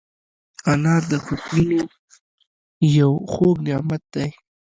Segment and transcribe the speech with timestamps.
[0.71, 1.81] انار د فصلونو
[2.97, 4.29] یو خوږ نعمت دی.